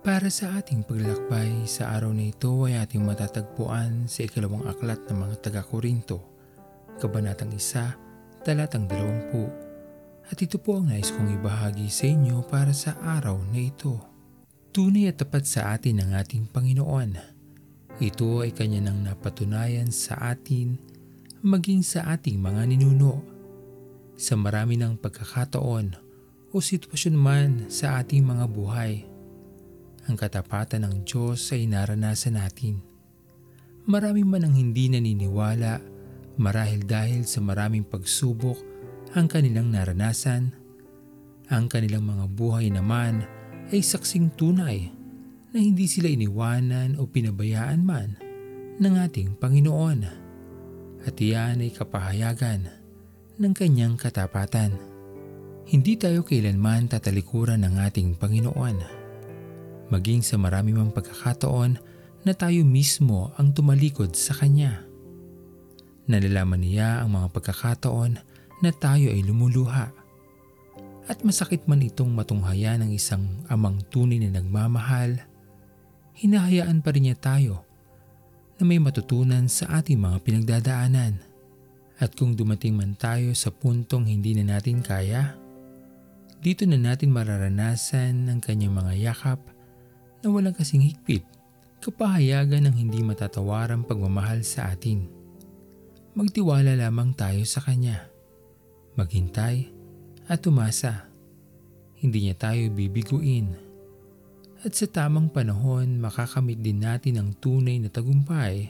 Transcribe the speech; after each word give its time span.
Para 0.00 0.32
sa 0.32 0.56
ating 0.56 0.80
paglalakbay 0.88 1.68
sa 1.68 1.92
araw 1.92 2.16
na 2.16 2.32
ito 2.32 2.64
ay 2.64 2.80
ating 2.80 3.04
matatagpuan 3.04 4.08
sa 4.08 4.24
ikalawang 4.24 4.64
aklat 4.64 4.96
ng 5.04 5.28
mga 5.28 5.36
taga-Korinto, 5.44 6.24
Kabanatang 6.96 7.52
1, 7.52 8.40
Talatang 8.40 8.88
20. 8.88 10.32
At 10.32 10.40
ito 10.40 10.56
po 10.56 10.80
ang 10.80 10.88
nais 10.88 11.12
kong 11.12 11.36
ibahagi 11.36 11.92
sa 11.92 12.08
inyo 12.08 12.40
para 12.48 12.72
sa 12.72 12.96
araw 12.96 13.44
na 13.52 13.60
ito. 13.60 14.00
Tunay 14.72 15.12
at 15.12 15.20
tapat 15.20 15.44
sa 15.44 15.76
atin 15.76 16.00
ang 16.00 16.16
ating 16.16 16.48
Panginoon. 16.48 17.20
Ito 18.00 18.40
ay 18.40 18.56
kanya 18.56 18.88
nang 18.88 19.04
napatunayan 19.04 19.92
sa 19.92 20.16
atin 20.32 20.80
maging 21.44 21.84
sa 21.84 22.08
ating 22.16 22.40
mga 22.40 22.72
ninuno. 22.72 23.20
Sa 24.16 24.32
marami 24.32 24.80
ng 24.80 24.96
pagkakataon 24.96 25.92
o 26.48 26.56
sitwasyon 26.56 27.16
man 27.20 27.50
sa 27.68 28.00
ating 28.00 28.24
mga 28.24 28.48
buhay– 28.48 29.04
ang 30.10 30.18
katapatan 30.18 30.82
ng 30.82 31.06
Diyos 31.06 31.54
ay 31.54 31.70
naranasan 31.70 32.34
natin. 32.34 32.82
Marami 33.86 34.26
man 34.26 34.42
ang 34.42 34.58
hindi 34.58 34.90
naniniwala 34.90 35.78
marahil 36.34 36.82
dahil 36.82 37.22
sa 37.30 37.38
maraming 37.38 37.86
pagsubok 37.86 38.58
ang 39.14 39.30
kanilang 39.30 39.70
naranasan. 39.70 40.50
Ang 41.46 41.70
kanilang 41.70 42.02
mga 42.10 42.26
buhay 42.34 42.74
naman 42.74 43.22
ay 43.70 43.78
saksing 43.86 44.34
tunay 44.34 44.90
na 45.54 45.58
hindi 45.62 45.86
sila 45.86 46.10
iniwanan 46.10 46.98
o 46.98 47.06
pinabayaan 47.06 47.82
man 47.86 48.18
ng 48.82 48.94
ating 49.06 49.38
Panginoon. 49.38 49.98
At 51.06 51.16
iyan 51.16 51.62
ay 51.62 51.70
kapahayagan 51.70 52.66
ng 53.38 53.52
kanyang 53.54 53.94
katapatan. 53.94 54.74
Hindi 55.70 55.94
tayo 55.94 56.26
kailanman 56.26 56.90
tatalikuran 56.90 57.62
ng 57.62 57.74
ating 57.78 58.18
Panginoon 58.18 58.99
maging 59.90 60.22
sa 60.22 60.38
marami 60.38 60.72
mang 60.72 60.94
pagkakataon 60.94 61.76
na 62.22 62.32
tayo 62.32 62.62
mismo 62.62 63.34
ang 63.36 63.50
tumalikod 63.50 64.14
sa 64.14 64.32
Kanya. 64.32 64.86
Nalalaman 66.10 66.62
niya 66.62 67.02
ang 67.02 67.14
mga 67.14 67.28
pagkakataon 67.34 68.12
na 68.60 68.70
tayo 68.74 69.10
ay 69.10 69.22
lumuluha. 69.24 69.90
At 71.10 71.26
masakit 71.26 71.66
man 71.66 71.82
itong 71.82 72.14
matunghayan 72.14 72.86
ng 72.86 72.92
isang 72.94 73.26
amang 73.50 73.82
tunay 73.90 74.22
na 74.22 74.38
nagmamahal, 74.38 75.18
hinahayaan 76.14 76.84
pa 76.84 76.94
rin 76.94 77.10
niya 77.10 77.16
tayo 77.18 77.66
na 78.60 78.68
may 78.68 78.78
matutunan 78.78 79.48
sa 79.48 79.80
ating 79.80 79.98
mga 79.98 80.22
pinagdadaanan. 80.22 81.18
At 82.00 82.16
kung 82.16 82.36
dumating 82.36 82.76
man 82.76 82.96
tayo 82.96 83.32
sa 83.36 83.52
puntong 83.52 84.08
hindi 84.08 84.36
na 84.38 84.56
natin 84.56 84.80
kaya, 84.80 85.36
dito 86.40 86.64
na 86.64 86.80
natin 86.80 87.12
mararanasan 87.12 88.32
ang 88.32 88.40
kanyang 88.40 88.72
mga 88.72 88.92
yakap 88.96 89.40
na 90.20 90.28
walang 90.28 90.56
kasing 90.56 90.84
higpit, 90.84 91.24
kapahayagan 91.80 92.68
ng 92.68 92.76
hindi 92.76 93.00
matatawarang 93.00 93.84
pagmamahal 93.84 94.44
sa 94.44 94.72
atin. 94.72 95.08
Magtiwala 96.12 96.76
lamang 96.76 97.16
tayo 97.16 97.40
sa 97.46 97.64
Kanya. 97.64 98.04
Maghintay 98.98 99.70
at 100.28 100.42
umasa. 100.44 101.08
Hindi 101.96 102.28
niya 102.28 102.36
tayo 102.36 102.68
bibiguin. 102.72 103.54
At 104.60 104.76
sa 104.76 104.84
tamang 104.84 105.32
panahon 105.32 105.96
makakamit 105.96 106.60
din 106.60 106.84
natin 106.84 107.16
ang 107.16 107.32
tunay 107.40 107.80
na 107.80 107.88
tagumpay 107.88 108.68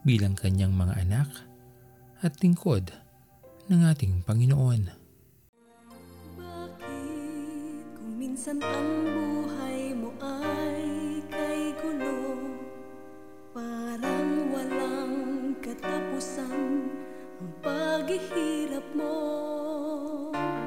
bilang 0.00 0.32
kanyang 0.32 0.72
mga 0.72 0.94
anak 1.04 1.28
at 2.24 2.32
lingkod 2.40 2.88
ng 3.68 3.80
ating 3.84 4.24
Panginoon. 4.24 4.88
Minsan 8.16 8.60
ang 8.64 8.88
buhay 9.12 9.92
mo 9.96 10.10
ay 10.20 10.53
katapusan 16.14 16.94
ang 17.42 17.50
paghihirap 17.58 18.86
mo. 18.94 19.18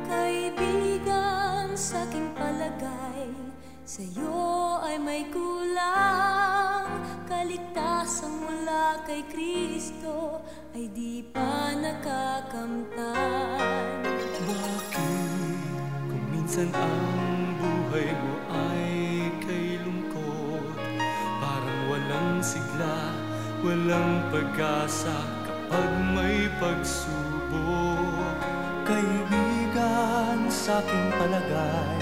Kaibigan 0.03 1.71
sa 1.71 2.03
aking 2.03 2.35
palagay 2.35 3.31
Sa'yo 3.87 4.83
ay 4.83 4.99
may 4.99 5.23
kulang. 5.31 6.99
Kaligtasan 7.31 8.43
mula 8.43 8.99
kay 9.07 9.23
Kristo 9.31 10.43
Ay 10.75 10.91
di 10.91 11.23
pa 11.31 11.71
nakakamtan. 11.79 13.15
Bakit 14.43 15.31
kung 16.11 16.25
minsan 16.35 16.67
ang 16.75 17.55
buhay 17.55 18.11
mo 18.11 18.35
ay 18.51 18.87
kay 19.47 19.79
lungkot 19.79 20.75
Parang 21.39 21.79
walang 21.87 22.43
sigla, 22.43 23.15
walang 23.63 24.27
pag-asa 24.27 25.36
kapag 25.67 25.91
may 26.15 26.47
pagsubok 26.63 28.39
Kaibigan 28.87 30.47
sa 30.47 30.79
aking 30.79 31.11
palagay 31.19 31.99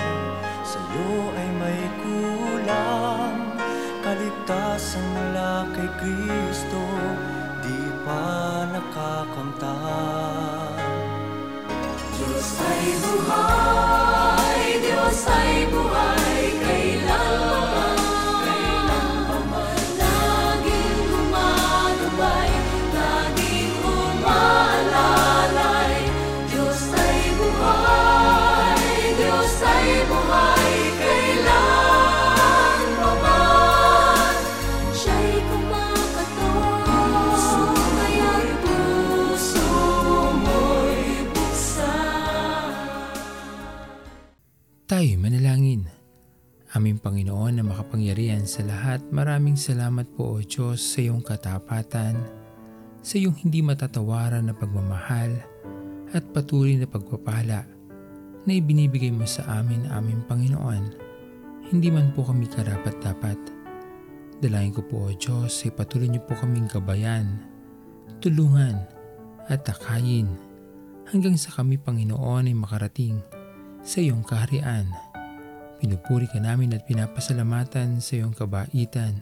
Sa'yo 0.65 1.33
ay 1.33 1.49
may 1.57 1.81
kulang. 2.01 3.57
Kaligtasan 4.05 5.01
mula 5.17 5.65
kay 5.73 5.89
Kristo 5.97 6.85
Di 7.65 7.89
pa 8.05 8.69
nakakamtan. 8.69 9.65
Diyos 12.13 12.49
ay 12.61 12.85
buhay, 13.01 14.04
Tayo 44.95 45.19
manalangin. 45.19 45.91
Aming 46.71 47.03
Panginoon 47.03 47.59
na 47.59 47.67
makapangyarihan 47.67 48.47
sa 48.47 48.63
lahat, 48.63 49.03
maraming 49.11 49.59
salamat 49.59 50.07
po 50.15 50.39
o 50.39 50.39
Diyos 50.39 50.79
sa 50.79 51.03
iyong 51.03 51.19
katapatan, 51.19 52.15
sa 53.03 53.19
iyong 53.19 53.35
hindi 53.43 53.59
matatawaran 53.59 54.47
na 54.47 54.55
pagmamahal 54.55 55.35
at 56.15 56.23
patuloy 56.31 56.79
na 56.79 56.87
pagpapala 56.87 57.67
na 58.47 58.51
ibinibigay 58.55 59.11
mo 59.11 59.27
sa 59.27 59.59
amin 59.59 59.83
aming 59.91 60.23
Panginoon. 60.31 60.83
Hindi 61.75 61.91
man 61.91 62.15
po 62.15 62.31
kami 62.31 62.47
karapat-dapat. 62.47 63.35
Dalangin 64.39 64.79
ko 64.79 64.81
po 64.87 64.95
o 65.01 65.07
Diyos 65.11 65.59
ay 65.67 65.75
patuloy 65.75 66.07
niyo 66.07 66.23
po 66.23 66.39
kaming 66.39 66.71
gabayan, 66.71 67.43
tulungan 68.23 68.79
at 69.51 69.59
takayin 69.59 70.31
hanggang 71.11 71.35
sa 71.35 71.51
kami 71.51 71.75
Panginoon 71.83 72.47
ay 72.47 72.55
makarating 72.55 73.34
sa 73.85 74.01
iyong 74.01 74.25
kaharian. 74.25 74.89
Pinupuri 75.77 76.25
ka 76.25 76.41
namin 76.41 76.73
at 76.73 76.83
pinapasalamatan 76.89 78.01
sa 78.01 78.11
iyong 78.17 78.33
kabaitan 78.33 79.21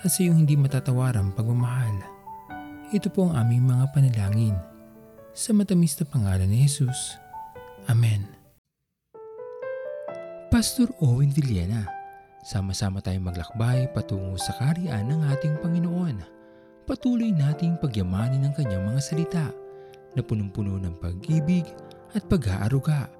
at 0.00 0.08
sa 0.08 0.24
iyong 0.24 0.42
hindi 0.42 0.56
matatawarang 0.56 1.36
pagmamahal. 1.36 2.00
Ito 2.90 3.12
po 3.12 3.28
ang 3.28 3.44
aming 3.46 3.68
mga 3.68 3.84
panalangin. 3.92 4.56
Sa 5.36 5.52
matamis 5.54 5.94
na 6.00 6.08
pangalan 6.08 6.48
ni 6.48 6.64
Jesus. 6.64 7.20
Amen. 7.86 8.26
Pastor 10.50 10.90
Owen 10.98 11.30
Villena, 11.30 11.86
sama-sama 12.42 12.98
tayong 12.98 13.30
maglakbay 13.30 13.86
patungo 13.94 14.34
sa 14.34 14.50
kaharian 14.58 15.06
ng 15.06 15.22
ating 15.30 15.54
Panginoon. 15.62 16.18
Patuloy 16.88 17.30
nating 17.30 17.78
pagyamanin 17.78 18.42
ang 18.42 18.54
kanyang 18.58 18.82
mga 18.90 19.00
salita 19.04 19.46
na 20.18 20.20
punong-puno 20.26 20.82
ng 20.82 20.98
pag-ibig 20.98 21.62
at 22.18 22.26
pag-aaruga 22.26 23.19